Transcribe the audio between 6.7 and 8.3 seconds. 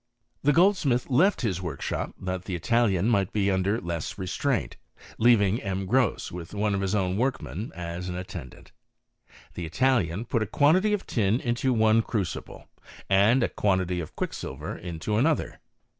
of his own workmen, asi an